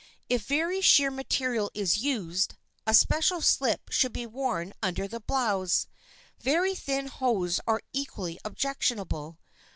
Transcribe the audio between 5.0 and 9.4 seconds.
the blouse. Very thin hose are equally objectionable.